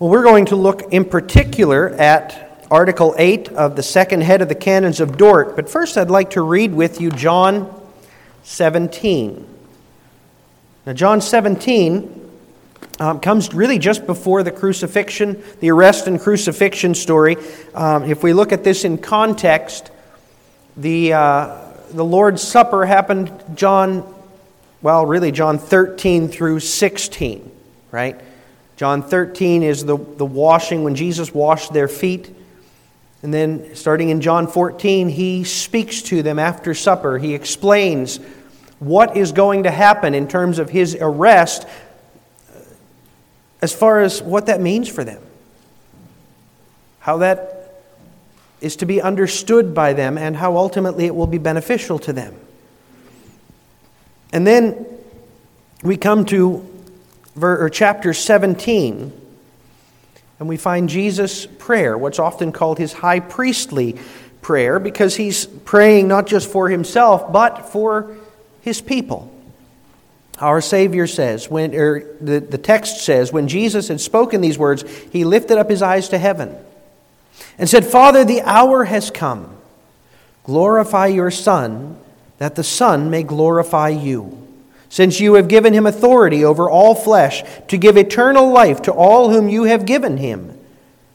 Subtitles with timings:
[0.00, 4.48] Well, we're going to look in particular at Article 8 of the second head of
[4.48, 5.56] the Canons of Dort.
[5.56, 7.68] But first, I'd like to read with you John
[8.44, 9.44] 17.
[10.86, 12.30] Now, John 17
[13.00, 17.36] um, comes really just before the crucifixion, the arrest and crucifixion story.
[17.74, 19.90] Um, if we look at this in context,
[20.76, 24.14] the, uh, the Lord's Supper happened, John,
[24.80, 27.50] well, really, John 13 through 16,
[27.90, 28.20] right?
[28.78, 32.32] John 13 is the, the washing when Jesus washed their feet.
[33.24, 37.18] And then, starting in John 14, he speaks to them after supper.
[37.18, 38.18] He explains
[38.78, 41.66] what is going to happen in terms of his arrest
[42.54, 42.60] uh,
[43.60, 45.20] as far as what that means for them.
[47.00, 47.82] How that
[48.60, 52.36] is to be understood by them and how ultimately it will be beneficial to them.
[54.32, 54.86] And then
[55.82, 56.64] we come to
[57.42, 59.12] or chapter 17,
[60.38, 63.98] and we find Jesus' prayer, what's often called his high priestly
[64.40, 68.16] prayer, because he's praying not just for himself, but for
[68.60, 69.34] his people.
[70.40, 74.84] Our Savior says, when, or the, the text says, when Jesus had spoken these words,
[75.10, 76.56] he lifted up his eyes to heaven
[77.58, 79.56] and said, Father, the hour has come.
[80.44, 81.98] Glorify your Son,
[82.38, 84.47] that the Son may glorify you
[84.88, 89.30] since you have given him authority over all flesh to give eternal life to all
[89.30, 90.58] whom you have given him.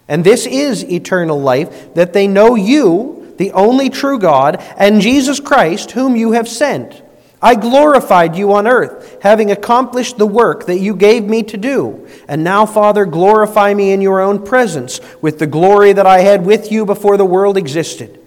[0.08, 5.40] And this is eternal life, that they know you, the only true God, and Jesus
[5.40, 7.02] Christ, whom you have sent.
[7.42, 12.08] I glorified you on earth, having accomplished the work that you gave me to do.
[12.28, 16.46] And now, Father, glorify me in your own presence with the glory that I had
[16.46, 18.18] with you before the world existed.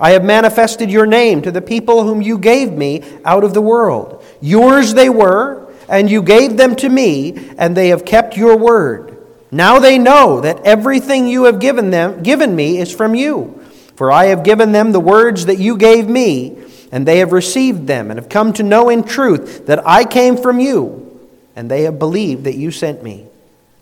[0.00, 3.62] I have manifested your name to the people whom you gave me out of the
[3.62, 4.23] world.
[4.40, 9.16] Yours they were, and you gave them to me, and they have kept your word.
[9.50, 13.60] Now they know that everything you have given them given me is from you.
[13.96, 16.58] For I have given them the words that you gave me,
[16.90, 20.36] and they have received them, and have come to know in truth that I came
[20.36, 21.20] from you,
[21.54, 23.26] and they have believed that you sent me.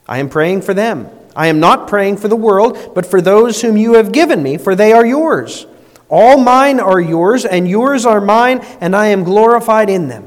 [0.07, 1.09] I am praying for them.
[1.35, 4.59] I am not praying for the world, but for those whom you have given me,
[4.59, 5.67] for they are yours.
[6.11, 10.27] All mine are yours, and yours are mine, and I am glorified in them.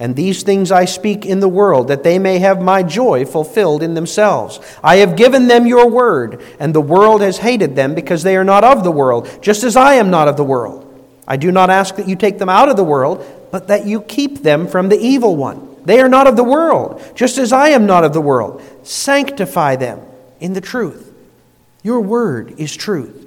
[0.00, 3.82] And these things I speak in the world, that they may have my joy fulfilled
[3.82, 4.58] in themselves.
[4.82, 8.44] I have given them your word, and the world has hated them because they are
[8.44, 10.86] not of the world, just as I am not of the world.
[11.28, 14.00] I do not ask that you take them out of the world, but that you
[14.00, 15.76] keep them from the evil one.
[15.84, 18.62] They are not of the world, just as I am not of the world.
[18.82, 20.00] Sanctify them
[20.40, 21.12] in the truth.
[21.82, 23.26] Your word is truth.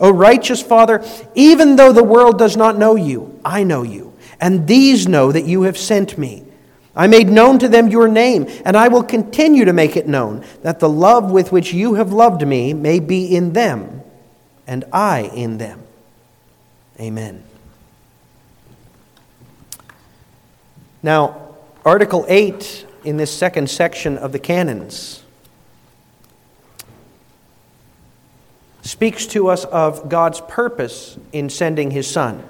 [0.00, 4.66] O righteous Father, even though the world does not know you, I know you, and
[4.66, 6.44] these know that you have sent me.
[6.96, 10.44] I made known to them your name, and I will continue to make it known,
[10.62, 14.02] that the love with which you have loved me may be in them,
[14.66, 15.82] and I in them.
[16.98, 17.42] Amen.
[21.02, 21.54] Now,
[21.84, 25.22] Article 8 in this second section of the canons
[28.82, 32.42] speaks to us of God's purpose in sending his Son.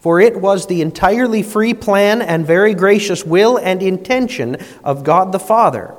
[0.00, 5.32] For it was the entirely free plan and very gracious will and intention of God
[5.32, 5.94] the Father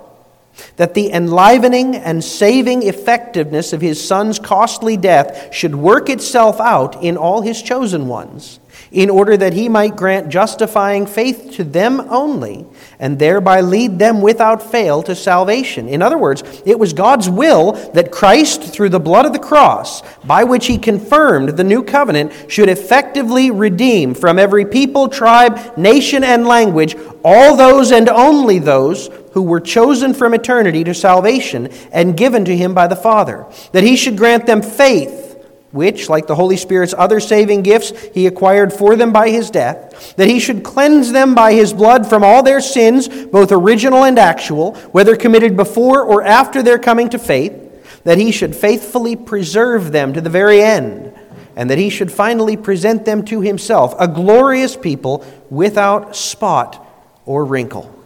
[0.77, 7.03] that the enlivening and saving effectiveness of his son's costly death should work itself out
[7.03, 8.59] in all his chosen ones,
[8.91, 12.65] in order that he might grant justifying faith to them only,
[12.99, 15.87] and thereby lead them without fail to salvation.
[15.87, 20.01] In other words, it was God's will that Christ, through the blood of the cross,
[20.25, 26.23] by which he confirmed the new covenant, should effectively redeem from every people, tribe, nation,
[26.23, 32.17] and language all those and only those who were chosen from eternity to salvation and
[32.17, 35.37] given to him by the Father, that he should grant them faith,
[35.71, 40.15] which, like the Holy Spirit's other saving gifts, he acquired for them by his death,
[40.17, 44.19] that he should cleanse them by his blood from all their sins, both original and
[44.19, 47.57] actual, whether committed before or after their coming to faith,
[48.03, 51.13] that he should faithfully preserve them to the very end,
[51.55, 56.85] and that he should finally present them to himself, a glorious people without spot
[57.25, 58.00] or wrinkle.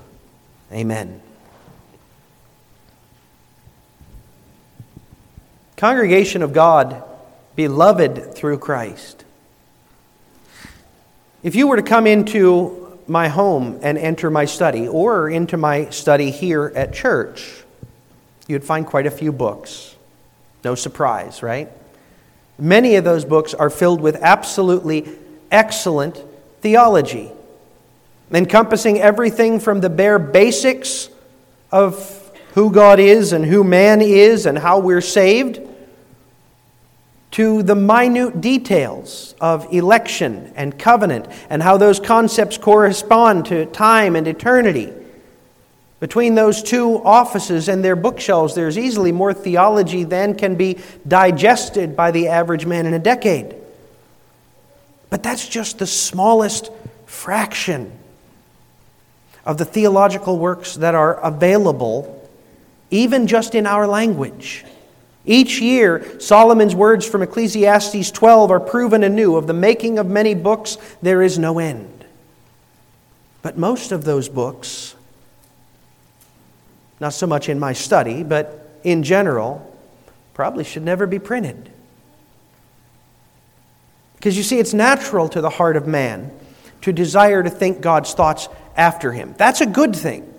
[0.71, 1.21] Amen.
[5.77, 7.03] Congregation of God,
[7.55, 9.25] beloved through Christ.
[11.43, 15.89] If you were to come into my home and enter my study, or into my
[15.89, 17.63] study here at church,
[18.47, 19.95] you'd find quite a few books.
[20.63, 21.69] No surprise, right?
[22.57, 25.07] Many of those books are filled with absolutely
[25.51, 26.23] excellent
[26.61, 27.31] theology
[28.31, 31.09] encompassing everything from the bare basics
[31.71, 32.21] of
[32.53, 35.59] who God is and who man is and how we're saved
[37.31, 44.15] to the minute details of election and covenant and how those concepts correspond to time
[44.15, 44.93] and eternity.
[45.99, 51.95] Between those two offices and their bookshelves, there's easily more theology than can be digested
[51.95, 53.53] by the average man in a decade.
[55.09, 56.71] But that's just the smallest
[57.05, 57.91] fraction
[59.45, 62.29] of the theological works that are available,
[62.89, 64.65] even just in our language.
[65.25, 70.35] Each year, Solomon's words from Ecclesiastes 12 are proven anew of the making of many
[70.35, 72.05] books, there is no end.
[73.41, 74.95] But most of those books,
[76.99, 79.71] not so much in my study, but in general,
[80.33, 81.71] probably should never be printed.
[84.15, 86.31] Because you see, it's natural to the heart of man
[86.81, 89.35] to desire to think God's thoughts after him.
[89.37, 90.31] That's a good thing.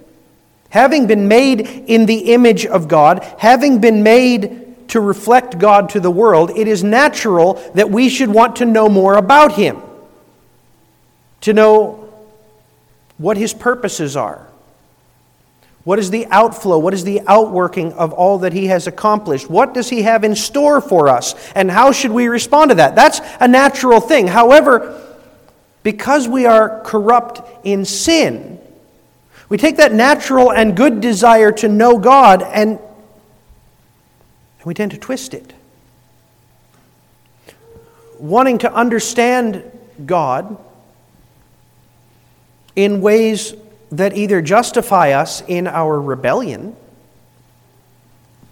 [0.70, 6.00] Having been made in the image of God, having been made to reflect God to
[6.00, 9.80] the world, it is natural that we should want to know more about him,
[11.42, 12.12] to know
[13.18, 14.46] what his purposes are.
[15.84, 16.78] What is the outflow?
[16.78, 19.48] What is the outworking of all that he has accomplished?
[19.48, 21.36] What does he have in store for us?
[21.54, 22.96] And how should we respond to that?
[22.96, 24.26] That's a natural thing.
[24.26, 25.05] However,
[25.86, 28.58] because we are corrupt in sin,
[29.48, 32.80] we take that natural and good desire to know God and
[34.64, 35.52] we tend to twist it.
[38.18, 39.62] Wanting to understand
[40.04, 40.58] God
[42.74, 43.54] in ways
[43.92, 46.74] that either justify us in our rebellion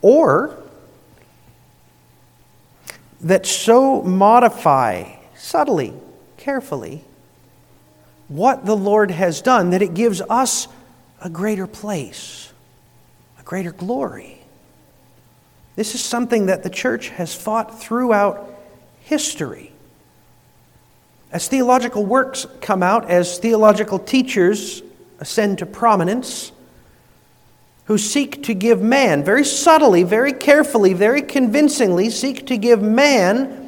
[0.03, 0.57] or
[3.23, 5.95] that so modify subtly,
[6.37, 7.03] carefully,
[8.29, 10.69] what the Lord has done that it gives us
[11.21, 12.53] a greater place,
[13.39, 14.41] a greater glory.
[15.77, 18.55] This is something that the church has fought throughout
[19.01, 19.73] history.
[21.33, 24.83] As theological works come out, as theological teachers
[25.19, 26.53] ascend to prominence,
[27.87, 33.64] who seek to give man, very subtly, very carefully, very convincingly, seek to give man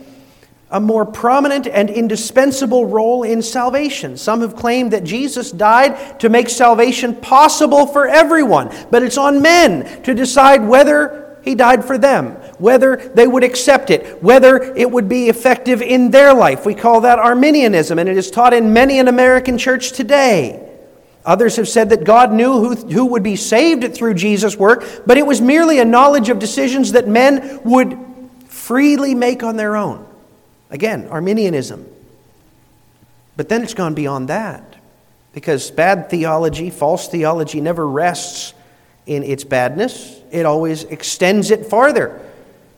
[0.71, 4.17] a more prominent and indispensable role in salvation.
[4.17, 9.43] Some have claimed that Jesus died to make salvation possible for everyone, but it's on
[9.43, 14.91] men to decide whether he died for them, whether they would accept it, whether it
[14.91, 16.67] would be effective in their life.
[16.67, 20.63] We call that Arminianism, and it is taught in many an American church today.
[21.25, 25.17] Others have said that God knew who, who would be saved through Jesus' work, but
[25.17, 27.97] it was merely a knowledge of decisions that men would
[28.49, 30.05] freely make on their own.
[30.71, 31.87] Again, Arminianism.
[33.37, 34.77] But then it's gone beyond that
[35.33, 38.55] because bad theology, false theology, never rests
[39.05, 42.21] in its badness, it always extends it farther.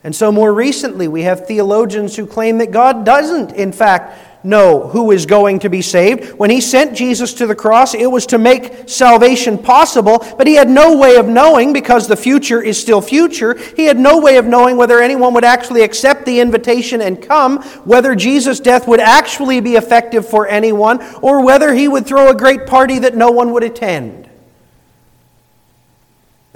[0.04, 4.88] And so, more recently, we have theologians who claim that God doesn't, in fact, know
[4.88, 6.33] who is going to be saved.
[6.38, 10.55] When he sent Jesus to the cross, it was to make salvation possible, but he
[10.55, 13.55] had no way of knowing because the future is still future.
[13.76, 17.62] He had no way of knowing whether anyone would actually accept the invitation and come,
[17.85, 22.35] whether Jesus' death would actually be effective for anyone, or whether he would throw a
[22.35, 24.27] great party that no one would attend.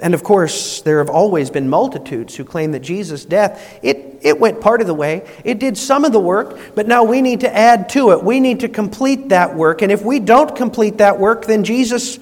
[0.03, 4.37] And of course, there have always been multitudes who claim that Jesus' death, it, it
[4.37, 5.25] went part of the way.
[5.45, 8.21] It did some of the work, but now we need to add to it.
[8.21, 9.81] We need to complete that work.
[9.81, 12.19] And if we don't complete that work, then Jesus'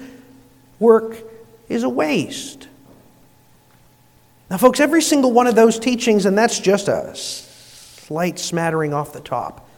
[0.78, 1.16] work
[1.68, 2.68] is a waste.
[4.48, 9.12] Now, folks, every single one of those teachings, and that's just a slight smattering off
[9.12, 9.68] the top,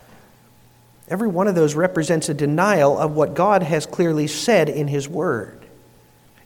[1.09, 5.09] every one of those represents a denial of what God has clearly said in His
[5.09, 5.64] Word.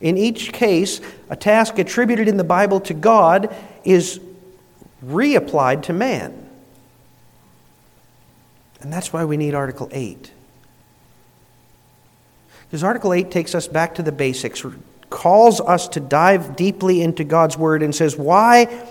[0.01, 4.21] In each case, a task attributed in the Bible to God is
[5.05, 6.49] reapplied to man.
[8.81, 10.33] And that's why we need Article 8.
[12.69, 14.65] Because Article 8 takes us back to the basics,
[15.11, 18.87] calls us to dive deeply into God's Word, and says, Why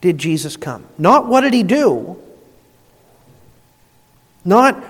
[0.00, 0.84] did Jesus come?
[0.98, 2.20] Not what did he do?
[4.44, 4.84] Not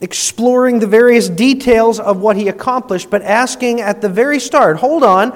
[0.00, 5.02] exploring the various details of what he accomplished, but asking at the very start hold
[5.02, 5.30] on,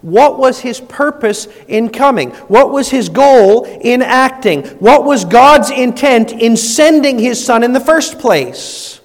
[0.00, 2.30] what was his purpose in coming?
[2.46, 4.64] What was his goal in acting?
[4.78, 9.00] What was God's intent in sending his son in the first place?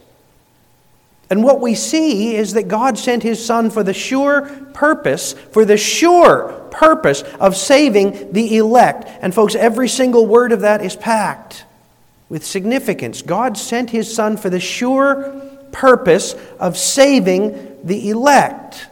[1.32, 4.44] And what we see is that God sent his son for the sure
[4.74, 9.08] purpose, for the sure purpose of saving the elect.
[9.22, 11.66] And, folks, every single word of that is packed
[12.34, 13.22] with significance.
[13.22, 15.40] God sent his Son for the sure
[15.72, 18.88] purpose of saving the elect.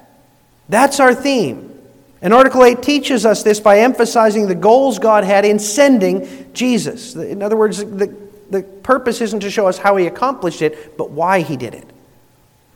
[0.69, 1.75] That's our theme.
[2.21, 7.15] And Article 8 teaches us this by emphasizing the goals God had in sending Jesus.
[7.15, 8.15] In other words, the,
[8.51, 11.89] the purpose isn't to show us how he accomplished it, but why he did it.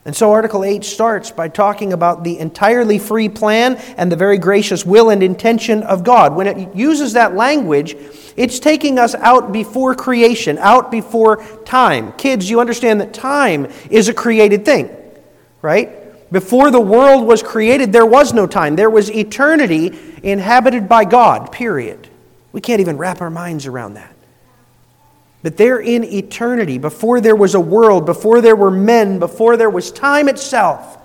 [0.05, 4.38] And so Article 8 starts by talking about the entirely free plan and the very
[4.38, 6.35] gracious will and intention of God.
[6.35, 7.97] When it uses that language,
[8.38, 12.13] it's taking us out before creation, out before time.
[12.13, 14.95] Kids, you understand that time is a created thing,
[15.63, 16.31] right?
[16.31, 18.75] Before the world was created, there was no time.
[18.75, 22.09] There was eternity inhabited by God, period.
[22.51, 24.14] We can't even wrap our minds around that.
[25.45, 29.69] But there in eternity, before there was a world, before there were men, before there
[29.69, 30.97] was time itself,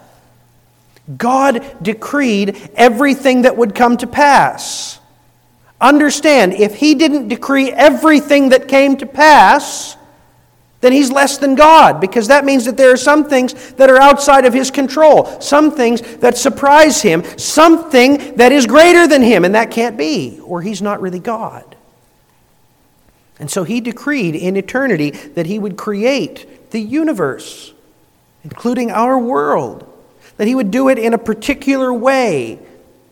[1.18, 4.98] God decreed everything that would come to pass.
[5.78, 9.98] Understand, if he didn't decree everything that came to pass,
[10.80, 14.00] then he's less than God, because that means that there are some things that are
[14.00, 19.44] outside of his control, some things that surprise him, something that is greater than him,
[19.44, 21.76] and that can't be, or he's not really God.
[23.40, 27.72] And so he decreed in eternity that he would create the universe,
[28.44, 29.90] including our world,
[30.36, 32.58] that he would do it in a particular way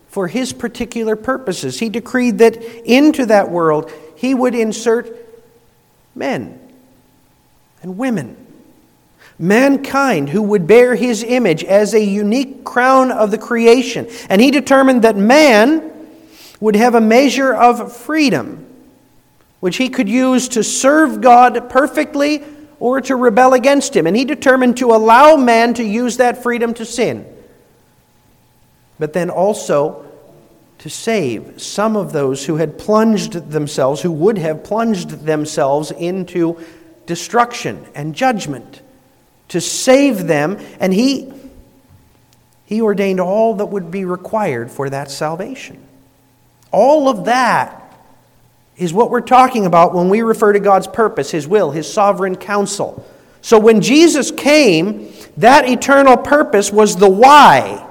[0.07, 1.79] for his particular purposes.
[1.79, 2.55] He decreed that
[2.87, 5.15] into that world he would insert
[6.13, 6.59] men
[7.81, 8.37] and women,
[9.39, 14.07] mankind who would bear his image as a unique crown of the creation.
[14.29, 15.91] And he determined that man
[16.59, 18.67] would have a measure of freedom
[19.59, 22.43] which he could use to serve God perfectly
[22.79, 24.07] or to rebel against him.
[24.07, 27.25] And he determined to allow man to use that freedom to sin
[28.99, 30.05] but then also
[30.79, 36.59] to save some of those who had plunged themselves, who would have plunged themselves into
[37.05, 38.81] destruction and judgment,
[39.47, 40.57] to save them.
[40.79, 41.33] And he,
[42.65, 45.81] he ordained all that would be required for that salvation.
[46.71, 47.88] All of that
[48.79, 52.37] is what we're talking about when we refer to God's purpose, His will, His sovereign
[52.37, 53.05] counsel.
[53.41, 57.85] So when Jesus came, that eternal purpose was the why.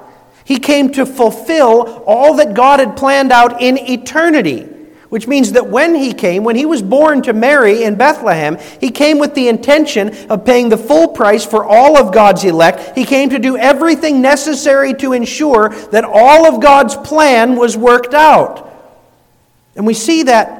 [0.45, 4.67] He came to fulfill all that God had planned out in eternity.
[5.09, 8.91] Which means that when he came, when he was born to Mary in Bethlehem, he
[8.91, 12.95] came with the intention of paying the full price for all of God's elect.
[12.95, 18.13] He came to do everything necessary to ensure that all of God's plan was worked
[18.13, 18.67] out.
[19.75, 20.58] And we see that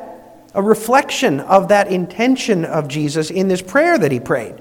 [0.53, 4.56] a reflection of that intention of Jesus in this prayer that he prayed.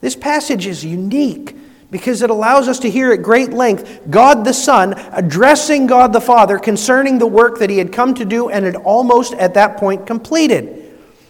[0.00, 1.56] This passage is unique
[1.90, 6.20] because it allows us to hear at great length God the Son addressing God the
[6.20, 9.78] Father concerning the work that he had come to do and had almost at that
[9.78, 10.87] point completed.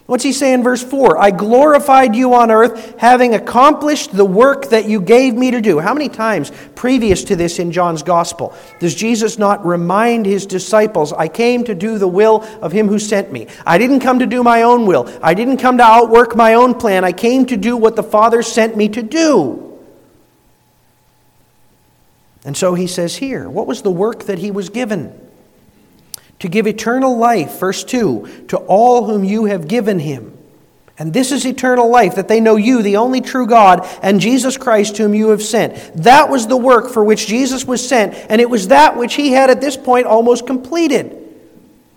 [0.09, 1.19] What's he say in verse 4?
[1.19, 5.77] I glorified you on earth, having accomplished the work that you gave me to do.
[5.77, 11.13] How many times previous to this in John's gospel does Jesus not remind his disciples,
[11.13, 13.45] I came to do the will of him who sent me?
[13.67, 16.73] I didn't come to do my own will, I didn't come to outwork my own
[16.73, 17.05] plan.
[17.05, 19.79] I came to do what the Father sent me to do.
[22.43, 25.28] And so he says here, what was the work that he was given?
[26.39, 30.37] To give eternal life, verse 2, to all whom you have given him.
[30.97, 34.57] And this is eternal life, that they know you, the only true God, and Jesus
[34.57, 35.75] Christ, whom you have sent.
[36.03, 39.31] That was the work for which Jesus was sent, and it was that which he
[39.31, 41.15] had at this point almost completed.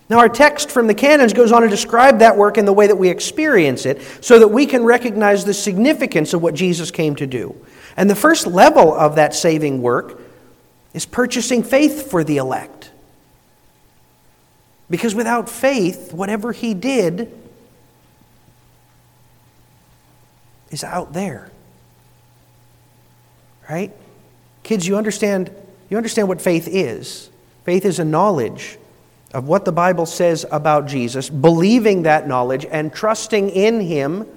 [0.09, 2.87] Now, our text from the canons goes on to describe that work in the way
[2.87, 7.15] that we experience it, so that we can recognize the significance of what Jesus came
[7.15, 7.55] to do.
[7.97, 10.19] And the first level of that saving work
[10.93, 12.82] is purchasing faith for the elect.
[14.93, 17.33] Because without faith, whatever he did,
[20.69, 21.49] is out there.
[23.67, 23.91] Right?
[24.61, 25.49] Kids, you understand,
[25.89, 27.31] you understand what faith is.
[27.63, 28.77] Faith is a knowledge
[29.33, 34.27] of what the Bible says about Jesus, believing that knowledge and trusting in Him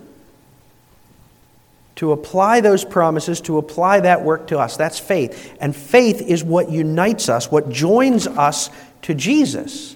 [1.97, 4.79] to apply those promises, to apply that work to us.
[4.79, 5.55] That's faith.
[5.61, 8.71] And faith is what unites us, what joins us
[9.03, 9.96] to Jesus.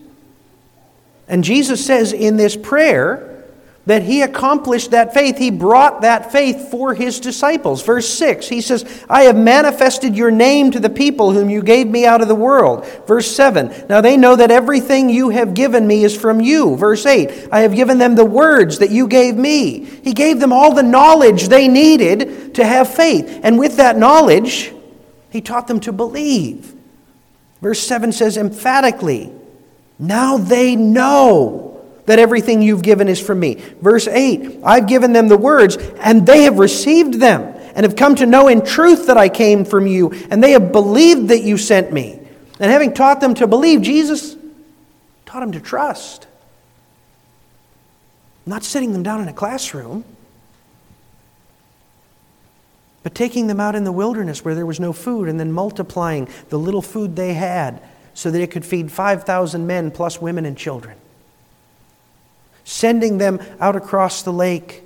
[1.31, 3.31] And Jesus says in this prayer,
[3.87, 5.39] that he accomplished that faith.
[5.39, 7.83] He brought that faith for his disciples.
[7.83, 11.89] Verse 6, he says, I have manifested your name to the people whom you gave
[11.89, 12.87] me out of the world.
[13.07, 16.77] Verse 7, now they know that everything you have given me is from you.
[16.77, 19.85] Verse 8, I have given them the words that you gave me.
[19.85, 23.41] He gave them all the knowledge they needed to have faith.
[23.43, 24.73] And with that knowledge,
[25.31, 26.75] he taught them to believe.
[27.63, 29.33] Verse 7 says emphatically,
[30.01, 33.55] now they know that everything you've given is from me.
[33.81, 37.43] Verse 8 I've given them the words, and they have received them,
[37.75, 40.73] and have come to know in truth that I came from you, and they have
[40.73, 42.19] believed that you sent me.
[42.59, 44.37] And having taught them to believe, Jesus
[45.27, 46.27] taught them to trust.
[48.47, 50.05] Not sitting them down in a classroom,
[53.03, 56.29] but taking them out in the wilderness where there was no food and then multiplying
[56.49, 57.83] the little food they had
[58.15, 60.97] so that it could feed 5,000 men plus women and children
[62.71, 64.83] sending them out across the lake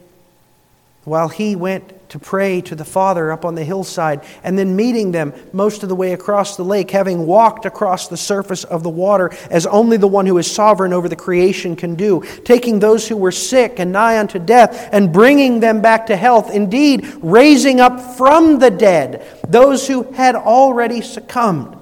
[1.04, 5.12] while he went to pray to the Father up on the hillside, and then meeting
[5.12, 8.88] them most of the way across the lake, having walked across the surface of the
[8.88, 13.06] water as only the one who is sovereign over the creation can do, taking those
[13.06, 17.80] who were sick and nigh unto death and bringing them back to health, indeed, raising
[17.80, 21.76] up from the dead those who had already succumbed.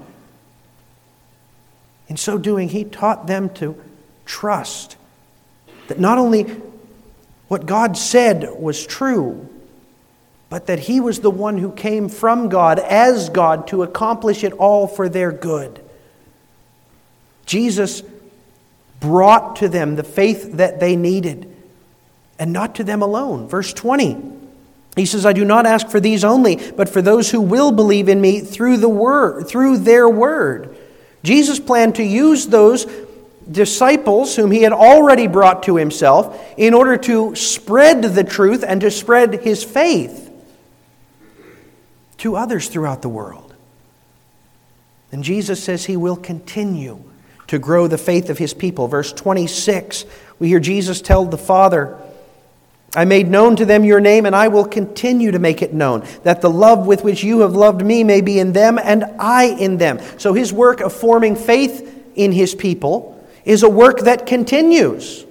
[2.12, 3.74] In so doing, he taught them to
[4.26, 4.98] trust
[5.88, 6.42] that not only
[7.48, 9.48] what God said was true,
[10.50, 14.52] but that He was the one who came from God as God to accomplish it
[14.52, 15.82] all for their good.
[17.46, 18.02] Jesus
[19.00, 21.50] brought to them the faith that they needed,
[22.38, 23.48] and not to them alone.
[23.48, 24.18] Verse 20.
[24.96, 28.10] He says, I do not ask for these only, but for those who will believe
[28.10, 30.76] in me through the word, through their word.
[31.22, 32.86] Jesus planned to use those
[33.50, 38.80] disciples whom he had already brought to himself in order to spread the truth and
[38.80, 40.30] to spread his faith
[42.18, 43.54] to others throughout the world.
[45.10, 47.02] And Jesus says he will continue
[47.48, 48.88] to grow the faith of his people.
[48.88, 50.06] Verse 26,
[50.38, 51.98] we hear Jesus tell the Father,
[52.94, 56.04] I made known to them your name, and I will continue to make it known,
[56.24, 59.44] that the love with which you have loved me may be in them and I
[59.44, 59.98] in them.
[60.18, 65.24] So his work of forming faith in his people is a work that continues.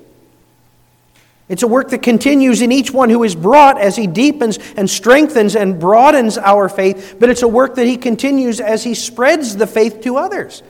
[1.50, 4.90] It's a work that continues in each one who is brought as he deepens and
[4.90, 9.58] strengthens and broadens our faith, but it's a work that he continues as he spreads
[9.58, 10.64] the faith to others.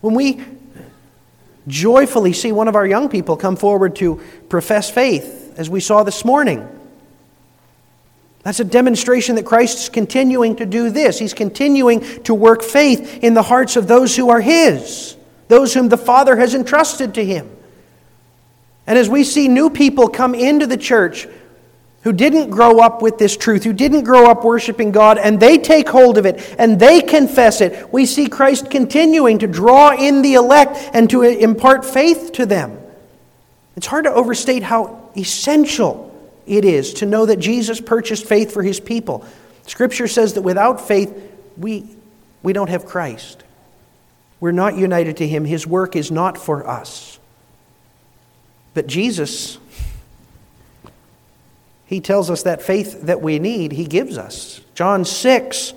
[0.00, 0.42] When we
[1.68, 6.04] joyfully see one of our young people come forward to profess faith, as we saw
[6.04, 6.66] this morning,
[8.42, 11.18] that's a demonstration that Christ is continuing to do this.
[11.18, 15.16] He's continuing to work faith in the hearts of those who are his
[15.48, 17.50] those whom the Father has entrusted to him.
[18.86, 21.26] And as we see new people come into the church
[22.02, 25.58] who didn't grow up with this truth, who didn't grow up worshiping God, and they
[25.58, 30.22] take hold of it and they confess it, we see Christ continuing to draw in
[30.22, 32.78] the elect and to impart faith to them.
[33.78, 36.12] It's hard to overstate how essential
[36.48, 39.24] it is to know that Jesus purchased faith for his people.
[39.68, 41.14] Scripture says that without faith,
[41.56, 41.88] we,
[42.42, 43.44] we don't have Christ.
[44.40, 45.44] We're not united to Him.
[45.44, 47.20] His work is not for us.
[48.74, 49.58] But Jesus,
[51.86, 54.60] He tells us that faith that we need, He gives us.
[54.74, 55.72] John 6,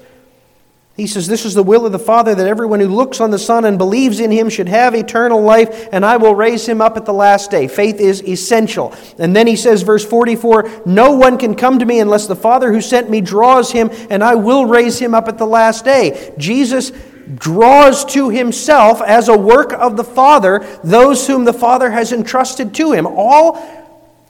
[0.97, 3.39] He says, This is the will of the Father that everyone who looks on the
[3.39, 6.97] Son and believes in Him should have eternal life, and I will raise him up
[6.97, 7.67] at the last day.
[7.67, 8.93] Faith is essential.
[9.17, 12.71] And then He says, verse 44, No one can come to me unless the Father
[12.71, 16.33] who sent me draws him, and I will raise him up at the last day.
[16.37, 16.91] Jesus
[17.35, 22.73] draws to himself as a work of the Father those whom the Father has entrusted
[22.75, 23.07] to him.
[23.07, 23.55] All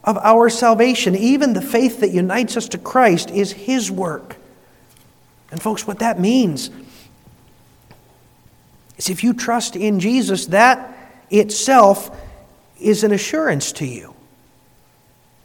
[0.04, 4.38] of our salvation, even the faith that unites us to Christ, is His work.
[5.52, 6.72] And, folks, what that means
[8.98, 10.98] is if you trust in Jesus, that
[11.30, 12.18] itself
[12.80, 14.16] is an assurance to you.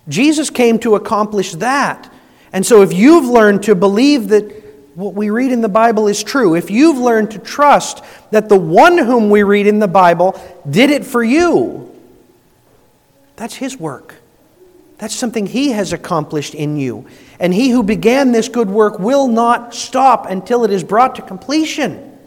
[0.08, 2.12] Jesus came to accomplish that.
[2.52, 4.64] And so, if you've learned to believe that
[4.94, 8.58] what we read in the Bible is true, if you've learned to trust that the
[8.58, 11.92] one whom we read in the Bible did it for you,
[13.34, 14.14] that's his work.
[14.98, 17.06] That's something he has accomplished in you.
[17.38, 21.22] And he who began this good work will not stop until it is brought to
[21.22, 22.18] completion.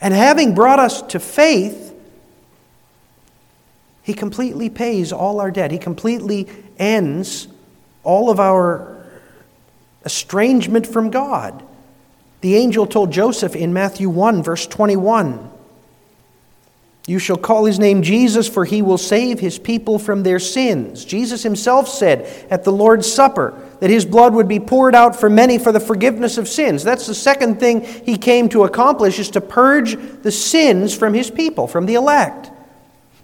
[0.00, 1.94] And having brought us to faith,
[4.02, 5.70] he completely pays all our debt.
[5.70, 7.48] He completely ends
[8.04, 9.06] all of our
[10.04, 11.62] estrangement from God.
[12.40, 15.50] The angel told Joseph in Matthew 1, verse 21
[17.08, 21.06] You shall call his name Jesus, for he will save his people from their sins.
[21.06, 25.30] Jesus himself said at the Lord's Supper that his blood would be poured out for
[25.30, 26.84] many for the forgiveness of sins.
[26.84, 31.30] That's the second thing he came to accomplish, is to purge the sins from his
[31.30, 32.50] people, from the elect.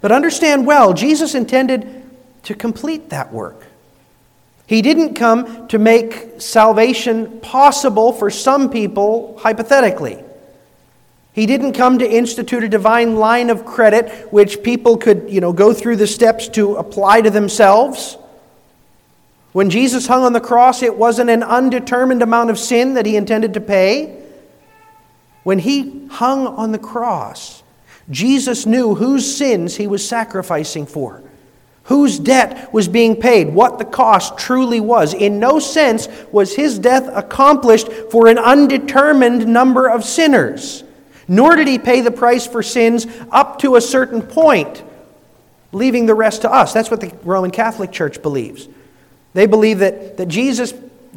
[0.00, 2.08] But understand well, Jesus intended
[2.44, 3.66] to complete that work.
[4.66, 10.23] He didn't come to make salvation possible for some people, hypothetically.
[11.34, 15.52] He didn't come to institute a divine line of credit which people could, you know,
[15.52, 18.16] go through the steps to apply to themselves.
[19.52, 23.16] When Jesus hung on the cross, it wasn't an undetermined amount of sin that he
[23.16, 24.22] intended to pay.
[25.42, 27.62] When he hung on the cross,
[28.08, 31.22] Jesus knew whose sins he was sacrificing for
[31.84, 35.14] whose debt was being paid, what the cost truly was.
[35.14, 40.83] In no sense was his death accomplished for an undetermined number of sinners,
[41.28, 44.82] nor did he pay the price for sins up to a certain point,
[45.72, 46.72] leaving the rest to us.
[46.72, 48.68] That's what the Roman Catholic Church believes.
[49.32, 50.72] They believe that, that Jesus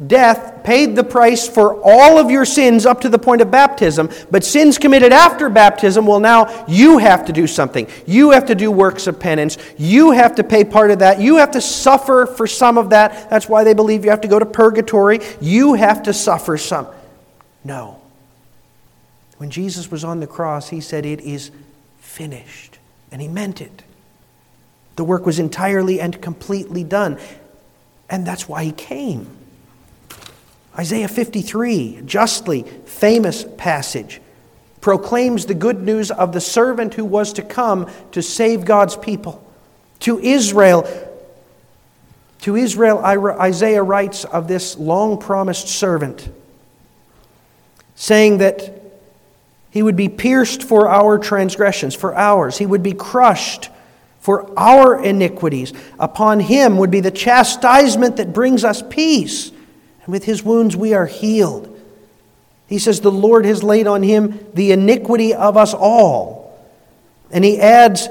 [0.06, 4.10] death paid the price for all of your sins up to the point of baptism,
[4.30, 7.86] but sins committed after baptism, well, now you have to do something.
[8.06, 9.58] You have to do works of penance.
[9.76, 11.20] You have to pay part of that.
[11.20, 13.30] You have to suffer for some of that.
[13.30, 15.20] That's why they believe you have to go to purgatory.
[15.40, 16.86] You have to suffer some.
[17.64, 17.97] No.
[19.38, 21.50] When Jesus was on the cross, he said, It is
[22.00, 22.78] finished.
[23.10, 23.82] And he meant it.
[24.96, 27.18] The work was entirely and completely done.
[28.10, 29.28] And that's why he came.
[30.76, 34.20] Isaiah 53, justly famous passage,
[34.80, 39.44] proclaims the good news of the servant who was to come to save God's people.
[40.00, 40.86] To Israel,
[42.42, 46.28] to Israel, Isaiah writes of this long promised servant,
[47.96, 48.77] saying that
[49.70, 52.58] he would be pierced for our transgressions, for ours.
[52.58, 53.70] He would be crushed
[54.18, 55.72] for our iniquities.
[55.98, 59.50] Upon him would be the chastisement that brings us peace
[60.08, 61.74] and with his wounds we are healed.
[62.66, 66.58] He says, The Lord has laid on him the iniquity of us all.
[67.30, 68.08] And he adds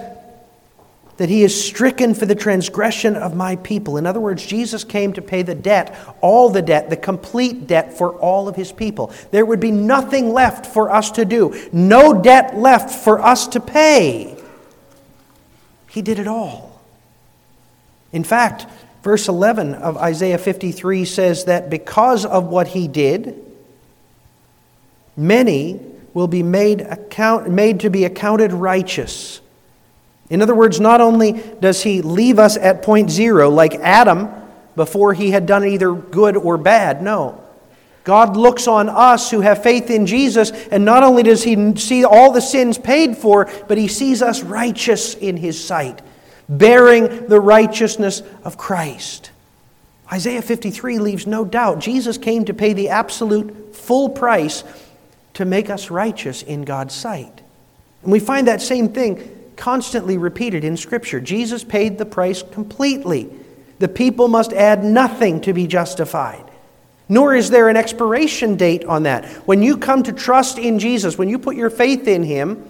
[1.18, 3.98] that he is stricken for the transgression of my people.
[3.98, 7.98] In other words, Jesus came to pay the debt, all the debt, the complete debt
[7.98, 9.12] for all of his people.
[9.32, 13.60] There would be nothing left for us to do, no debt left for us to
[13.60, 14.38] pay.
[15.90, 16.82] He did it all.
[18.12, 18.68] In fact,
[19.08, 23.42] Verse 11 of Isaiah 53 says that because of what he did,
[25.16, 25.80] many
[26.14, 29.40] will be made, account, made to be accounted righteous.
[30.30, 34.30] In other words, not only does he leave us at point zero, like Adam
[34.76, 37.44] before he had done either good or bad, no.
[38.04, 42.06] God looks on us who have faith in Jesus, and not only does he see
[42.06, 46.02] all the sins paid for, but he sees us righteous in his sight
[46.50, 49.32] bearing the righteousness of Christ.
[50.12, 54.64] Isaiah 53 leaves no doubt Jesus came to pay the absolute full price
[55.34, 57.42] to make us righteous in God's sight.
[58.04, 61.20] And we find that same thing constantly repeated in Scripture.
[61.20, 63.30] Jesus paid the price completely.
[63.80, 66.44] The people must add nothing to be justified.
[67.10, 69.26] Nor is there an expiration date on that.
[69.48, 72.66] When you come to trust in Jesus, when you put your faith in Him,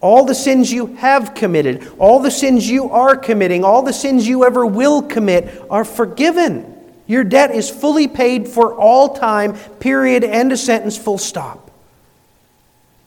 [0.00, 4.28] all the sins you have committed, all the sins you are committing, all the sins
[4.28, 6.70] you ever will commit are forgiven.
[7.06, 11.63] Your debt is fully paid for all time, period, end of sentence, full stop.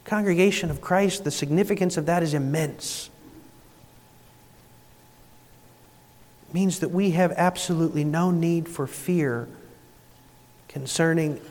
[0.08, 3.10] Congregation of Christ, the significance of that is immense.
[6.48, 9.50] It means that we have absolutely no need for fear
[10.70, 11.42] concerning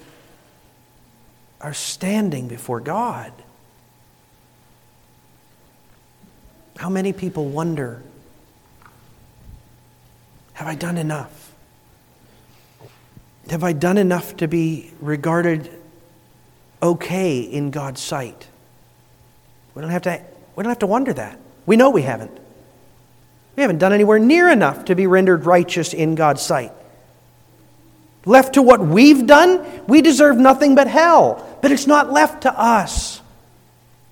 [1.60, 3.30] our standing before God.
[6.78, 8.02] How many people wonder
[10.54, 11.52] Have I done enough?
[13.50, 15.70] Have I done enough to be regarded
[16.82, 18.46] okay in God's sight?
[19.74, 20.22] We don't have to,
[20.54, 21.38] we don't have to wonder that.
[21.66, 22.36] We know we haven't.
[23.56, 26.72] We haven't done anywhere near enough to be rendered righteous in God's sight.
[28.24, 31.58] Left to what we've done, we deserve nothing but hell.
[31.62, 33.20] But it's not left to us.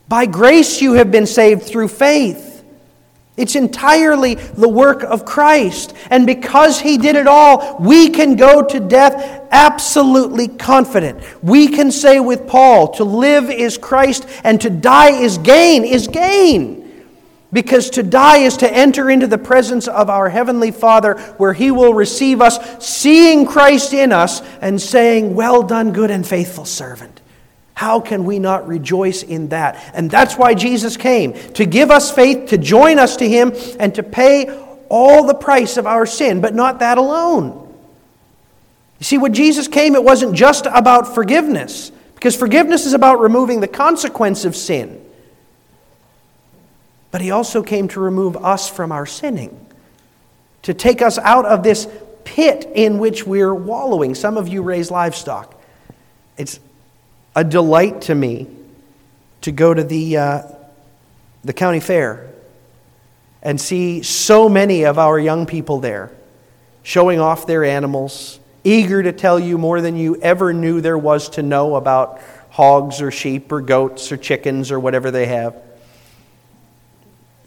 [0.09, 2.44] By grace you have been saved through faith.
[3.37, 5.93] It's entirely the work of Christ.
[6.09, 11.21] And because He did it all, we can go to death absolutely confident.
[11.43, 16.07] We can say with Paul, to live is Christ and to die is gain, is
[16.07, 16.83] gain.
[17.53, 21.71] Because to die is to enter into the presence of our Heavenly Father, where He
[21.71, 27.21] will receive us, seeing Christ in us and saying, Well done, good and faithful servant.
[27.75, 29.93] How can we not rejoice in that?
[29.95, 33.95] And that's why Jesus came to give us faith, to join us to Him, and
[33.97, 34.49] to pay
[34.89, 37.61] all the price of our sin, but not that alone.
[39.01, 43.61] You see, when Jesus came, it wasn't just about forgiveness, because forgiveness is about removing
[43.61, 45.05] the consequence of sin.
[47.11, 49.67] But He also came to remove us from our sinning,
[50.63, 51.89] to take us out of this
[52.23, 54.15] pit in which we're wallowing.
[54.15, 55.61] Some of you raise livestock.
[56.39, 56.61] It's
[57.35, 58.47] a delight to me
[59.41, 60.43] to go to the, uh,
[61.43, 62.31] the county fair
[63.43, 66.11] and see so many of our young people there
[66.83, 71.29] showing off their animals, eager to tell you more than you ever knew there was
[71.31, 72.21] to know about
[72.51, 75.57] hogs or sheep or goats or chickens or whatever they have.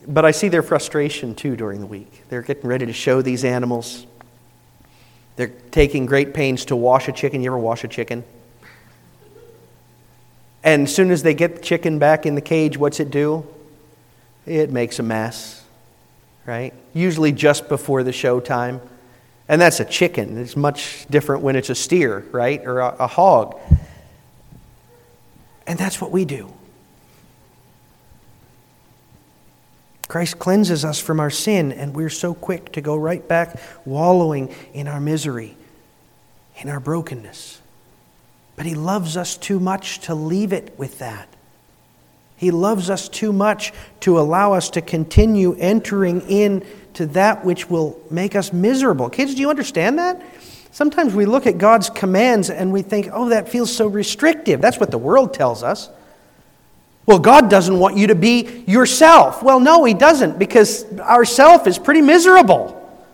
[0.07, 2.23] But I see their frustration too during the week.
[2.29, 4.05] They're getting ready to show these animals.
[5.35, 7.41] They're taking great pains to wash a chicken.
[7.41, 8.23] You ever wash a chicken?
[10.67, 13.47] And as soon as they get the chicken back in the cage, what's it do?
[14.45, 15.63] It makes a mess,
[16.45, 16.73] right?
[16.93, 18.81] Usually just before the show time.
[19.47, 20.37] And that's a chicken.
[20.37, 22.61] It's much different when it's a steer, right?
[22.65, 23.57] Or a, a hog.
[25.65, 26.51] And that's what we do.
[30.09, 34.53] Christ cleanses us from our sin, and we're so quick to go right back wallowing
[34.73, 35.55] in our misery,
[36.57, 37.56] in our brokenness.
[38.57, 41.29] But He loves us too much to leave it with that.
[42.35, 47.99] He loves us too much to allow us to continue entering into that which will
[48.11, 49.09] make us miserable.
[49.09, 50.21] Kids, do you understand that?
[50.71, 54.61] Sometimes we look at God's commands and we think, oh, that feels so restrictive.
[54.61, 55.89] That's what the world tells us.
[57.07, 59.41] Well, God doesn't want you to be yourself.
[59.41, 62.73] Well, no, He doesn't, because our self is pretty miserable.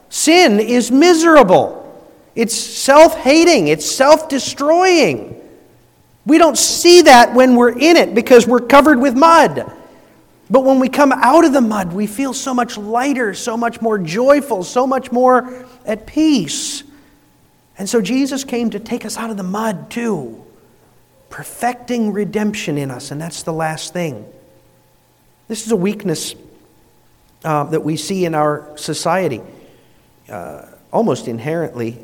[0.10, 1.83] Sin is miserable.
[2.36, 5.40] It's self hating, it's self destroying.
[6.26, 9.72] We don't see that when we're in it because we're covered with mud.
[10.50, 13.82] But when we come out of the mud, we feel so much lighter, so much
[13.82, 16.84] more joyful, so much more at peace.
[17.78, 20.46] And so Jesus came to take us out of the mud too,
[21.30, 23.12] perfecting redemption in us.
[23.12, 24.26] And that's the last thing.
[25.48, 26.36] This is a weakness
[27.44, 29.42] uh, that we see in our society,
[30.30, 32.00] uh, almost inherently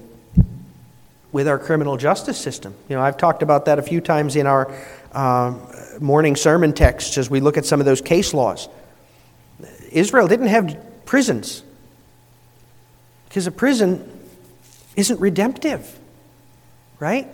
[1.32, 2.74] with our criminal justice system.
[2.88, 4.74] You know, I've talked about that a few times in our
[5.12, 5.56] uh,
[6.00, 8.68] morning sermon texts as we look at some of those case laws.
[9.92, 11.64] Israel didn't have prisons
[13.28, 14.10] because a prison
[14.96, 16.00] isn't redemptive,
[17.00, 17.28] right?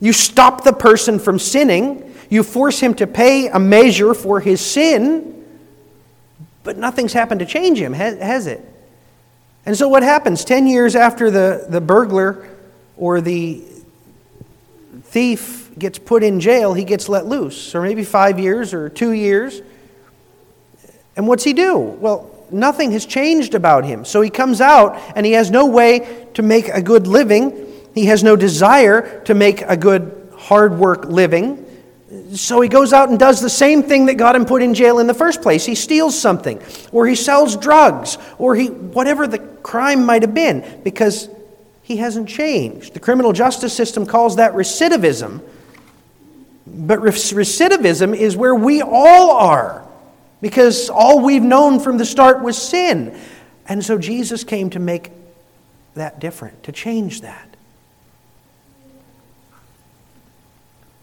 [0.00, 4.60] You stop the person from sinning, you force him to pay a measure for his
[4.60, 5.44] sin,
[6.64, 8.60] but nothing's happened to change him, has it?
[9.64, 10.44] And so what happens?
[10.44, 12.48] Ten years after the, the burglar
[12.96, 13.62] or the
[15.04, 19.12] thief gets put in jail, he gets let loose, or maybe five years or two
[19.12, 19.62] years.
[21.16, 21.78] And what's he do?
[21.78, 24.04] Well, nothing has changed about him.
[24.04, 27.66] So he comes out and he has no way to make a good living.
[27.94, 31.66] He has no desire to make a good, hard work living.
[32.34, 34.98] So he goes out and does the same thing that got him put in jail
[34.98, 35.64] in the first place.
[35.64, 40.80] He steals something, or he sells drugs, or he whatever the crime might have been,
[40.84, 41.28] because
[41.92, 42.94] he hasn't changed.
[42.94, 45.42] The criminal justice system calls that recidivism.
[46.66, 49.86] But recidivism is where we all are
[50.40, 53.18] because all we've known from the start was sin.
[53.68, 55.10] And so Jesus came to make
[55.94, 57.46] that different, to change that.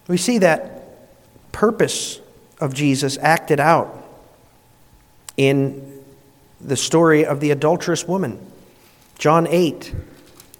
[0.07, 2.19] We see that purpose
[2.59, 3.95] of Jesus acted out
[5.37, 6.01] in
[6.59, 8.39] the story of the adulterous woman.
[9.19, 9.93] John 8,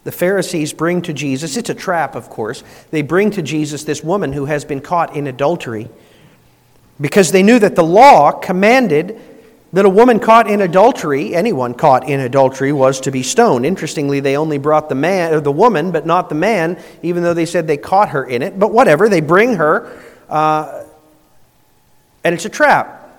[0.10, 2.64] the Pharisees bring to Jesus, it's a trap, of course.
[2.90, 5.88] They bring to Jesus this woman who has been caught in adultery
[7.00, 9.22] because they knew that the law commanded
[9.72, 13.68] that a woman caught in adultery, anyone caught in adultery, was to be stoned.
[13.68, 17.36] Interestingly, they only brought the man or the woman, but not the man, even though
[17.36, 18.58] they said they caught her in it.
[18.58, 19.96] But whatever, they bring her,
[20.28, 20.86] uh,
[22.24, 23.14] and it's a trap.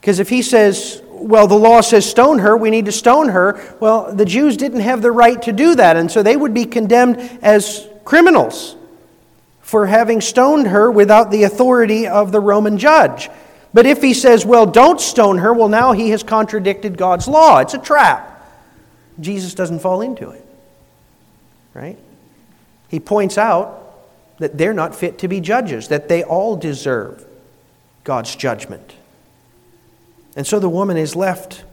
[0.00, 3.76] Because if he says, well, the law says stone her, we need to stone her,
[3.80, 6.64] well, the Jews didn't have the right to do that, and so they would be
[6.64, 8.76] condemned as criminals
[9.60, 13.30] for having stoned her without the authority of the Roman judge.
[13.72, 17.58] But if he says, well, don't stone her, well, now he has contradicted God's law.
[17.58, 18.30] It's a trap.
[19.18, 20.46] Jesus doesn't fall into it.
[21.72, 21.98] Right?
[22.88, 23.80] He points out
[24.38, 27.24] that they're not fit to be judges, that they all deserve
[28.04, 28.94] God's judgment.
[30.36, 31.64] And so the woman is left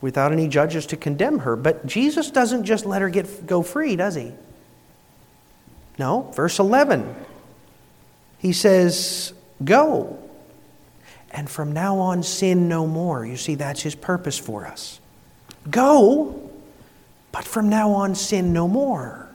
[0.00, 1.56] without any judges to condemn her.
[1.56, 4.32] But Jesus doesn't just let her get, go free, does he?
[5.98, 7.14] No, verse 11.
[8.38, 9.32] He says,
[9.64, 10.18] Go
[11.30, 13.26] and from now on sin no more.
[13.26, 15.00] You see, that's his purpose for us.
[15.70, 16.50] Go,
[17.32, 19.28] but from now on sin no more.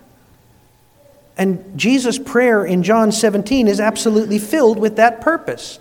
[1.37, 5.79] And Jesus' prayer in John 17 is absolutely filled with that purpose.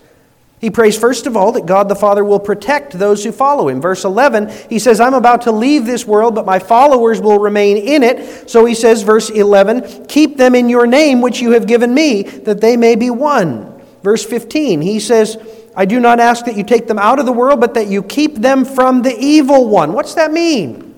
[0.59, 3.79] He prays, first of all, that God the Father will protect those who follow him.
[3.79, 7.77] Verse 11, he says, I'm about to leave this world, but my followers will remain
[7.77, 8.49] in it.
[8.49, 12.23] So he says, verse 11, keep them in your name, which you have given me,
[12.23, 13.81] that they may be one.
[14.03, 15.37] Verse 15, he says,
[15.77, 18.03] I do not ask that you take them out of the world, but that you
[18.03, 19.93] keep them from the evil one.
[19.93, 20.93] What's that mean?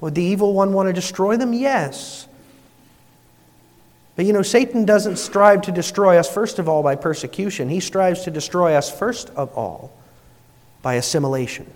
[0.00, 1.54] Would the evil one want to destroy them?
[1.54, 2.27] Yes.
[4.18, 7.68] But you know, Satan doesn't strive to destroy us, first of all, by persecution.
[7.68, 9.92] He strives to destroy us, first of all,
[10.82, 11.72] by assimilation.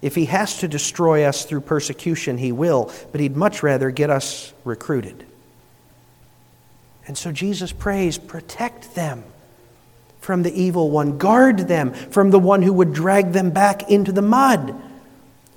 [0.00, 4.10] If he has to destroy us through persecution, he will, but he'd much rather get
[4.10, 5.26] us recruited.
[7.08, 9.24] And so Jesus prays, protect them
[10.20, 14.12] from the evil one, guard them from the one who would drag them back into
[14.12, 14.80] the mud.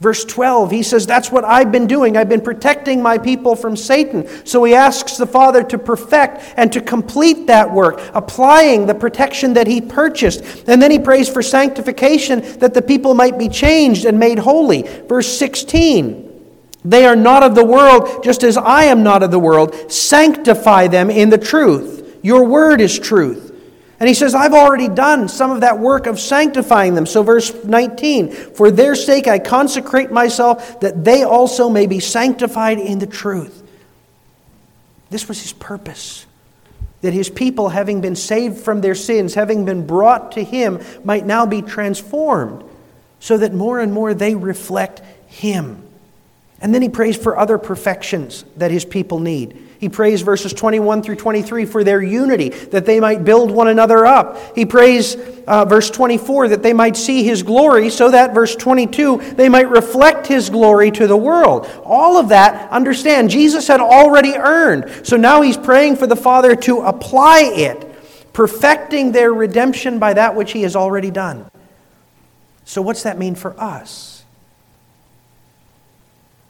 [0.01, 2.17] Verse 12, he says, That's what I've been doing.
[2.17, 4.27] I've been protecting my people from Satan.
[4.47, 9.53] So he asks the Father to perfect and to complete that work, applying the protection
[9.53, 10.67] that he purchased.
[10.67, 14.81] And then he prays for sanctification that the people might be changed and made holy.
[15.07, 16.29] Verse 16,
[16.83, 19.91] they are not of the world, just as I am not of the world.
[19.91, 22.17] Sanctify them in the truth.
[22.23, 23.50] Your word is truth.
[24.01, 27.05] And he says, I've already done some of that work of sanctifying them.
[27.05, 32.79] So, verse 19, for their sake I consecrate myself, that they also may be sanctified
[32.79, 33.61] in the truth.
[35.11, 36.25] This was his purpose.
[37.01, 41.27] That his people, having been saved from their sins, having been brought to him, might
[41.27, 42.63] now be transformed,
[43.19, 45.87] so that more and more they reflect him.
[46.59, 49.59] And then he prays for other perfections that his people need.
[49.81, 54.05] He prays verses 21 through 23 for their unity, that they might build one another
[54.05, 54.55] up.
[54.55, 55.17] He prays
[55.47, 59.71] uh, verse 24 that they might see his glory, so that verse 22 they might
[59.71, 61.67] reflect his glory to the world.
[61.83, 65.07] All of that, understand, Jesus had already earned.
[65.07, 70.35] So now he's praying for the Father to apply it, perfecting their redemption by that
[70.35, 71.49] which he has already done.
[72.65, 74.23] So, what's that mean for us?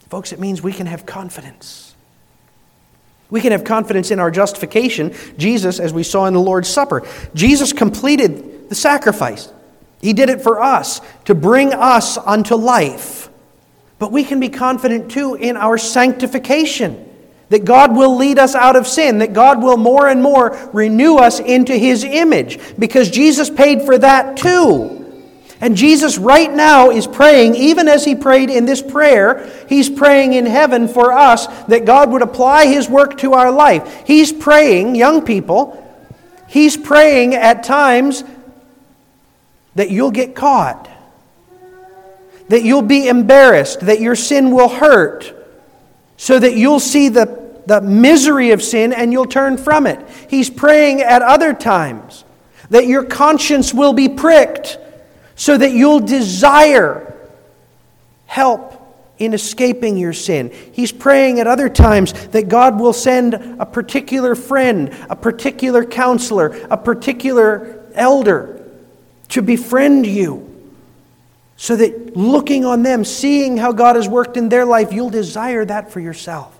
[0.10, 1.91] Folks, it means we can have confidence.
[3.32, 5.16] We can have confidence in our justification.
[5.38, 9.52] Jesus, as we saw in the Lord's Supper, Jesus completed the sacrifice.
[10.02, 13.30] He did it for us to bring us unto life.
[13.98, 17.08] But we can be confident too in our sanctification
[17.50, 21.18] that God will lead us out of sin, that God will more and more renew
[21.18, 25.01] us into His image, because Jesus paid for that too.
[25.62, 30.34] And Jesus, right now, is praying, even as he prayed in this prayer, he's praying
[30.34, 34.04] in heaven for us that God would apply his work to our life.
[34.08, 35.78] He's praying, young people,
[36.48, 38.24] he's praying at times
[39.76, 40.90] that you'll get caught,
[42.50, 45.32] that you'll be embarrassed, that your sin will hurt,
[46.18, 50.04] so that you'll see the, the misery of sin and you'll turn from it.
[50.28, 52.26] He's praying at other times
[52.72, 54.80] that your conscience will be pricked
[55.36, 57.08] so that you'll desire
[58.26, 58.78] help
[59.18, 60.52] in escaping your sin.
[60.72, 66.48] He's praying at other times that God will send a particular friend, a particular counselor,
[66.72, 68.68] a particular elder
[69.30, 70.48] to befriend you.
[71.56, 75.64] So that looking on them, seeing how God has worked in their life, you'll desire
[75.66, 76.58] that for yourself.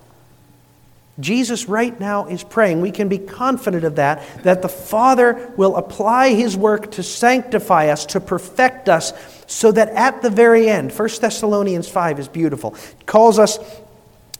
[1.20, 2.80] Jesus right now is praying.
[2.80, 7.88] We can be confident of that, that the Father will apply His work to sanctify
[7.88, 9.12] us, to perfect us,
[9.46, 13.58] so that at the very end, 1 Thessalonians 5 is beautiful, it calls us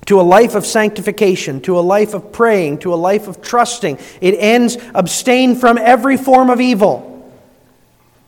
[0.07, 3.99] to a life of sanctification, to a life of praying, to a life of trusting.
[4.20, 7.11] It ends abstain from every form of evil.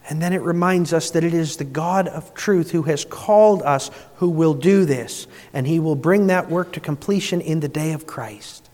[0.08, 3.62] And then it reminds us that it is the God of truth who has called
[3.62, 7.68] us who will do this, and he will bring that work to completion in the
[7.68, 8.68] day of Christ.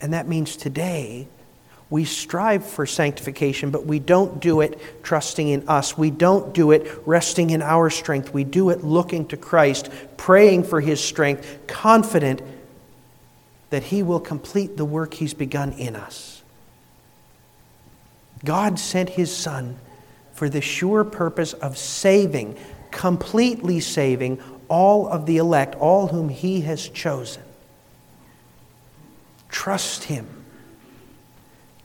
[0.00, 1.28] And that means today
[1.88, 5.96] we strive for sanctification, but we don't do it trusting in us.
[5.96, 8.34] We don't do it resting in our strength.
[8.34, 12.42] We do it looking to Christ, praying for his strength, confident
[13.70, 16.33] that he will complete the work he's begun in us.
[18.44, 19.76] God sent his Son
[20.32, 22.56] for the sure purpose of saving,
[22.90, 27.42] completely saving all of the elect, all whom he has chosen.
[29.48, 30.26] Trust him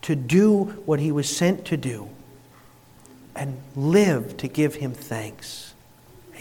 [0.02, 2.10] to do what he was sent to do
[3.36, 5.74] and live to give him thanks.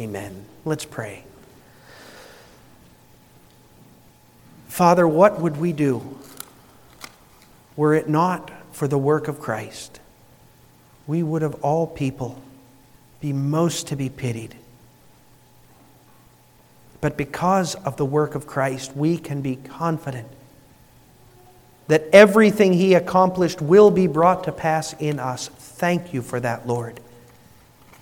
[0.00, 0.46] Amen.
[0.64, 1.24] Let's pray.
[4.68, 6.18] Father, what would we do
[7.76, 10.00] were it not for the work of Christ?
[11.08, 12.40] We would of all people
[13.20, 14.54] be most to be pitied.
[17.00, 20.28] But because of the work of Christ, we can be confident
[21.88, 25.48] that everything He accomplished will be brought to pass in us.
[25.48, 27.00] Thank you for that, Lord.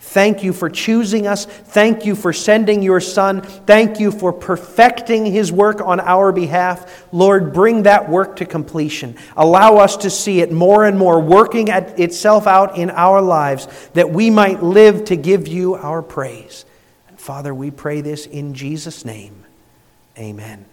[0.06, 1.46] Thank you for choosing us.
[1.46, 3.42] Thank you for sending your Son.
[3.42, 7.04] Thank you for perfecting His work on our behalf.
[7.12, 9.16] Lord, bring that work to completion.
[9.36, 13.66] Allow us to see it more and more working at itself out in our lives
[13.94, 16.64] that we might live to give you our praise.
[17.08, 19.44] And Father, we pray this in Jesus' name.
[20.16, 20.66] Amen.